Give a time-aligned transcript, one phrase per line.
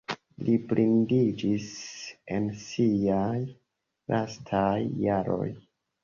[0.45, 1.65] Li blindiĝis
[2.37, 3.41] en siaj
[4.13, 5.47] lastaj jaroj.